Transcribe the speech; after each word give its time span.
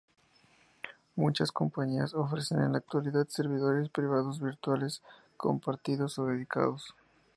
Muchas 1.15 1.51
Compañías 1.51 2.15
ofrecen 2.15 2.59
en 2.63 2.71
la 2.71 2.79
actualidad 2.79 3.27
Servidores 3.27 3.89
Privados 3.89 4.39
Virtuales 4.41 5.03
compartidos 5.37 6.17
o 6.17 6.25
dedicados. 6.25 6.95